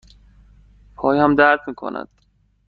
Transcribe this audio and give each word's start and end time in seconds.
پایم 0.95 1.35
درد 1.35 1.59
می 1.67 1.75
کند. 1.75 2.07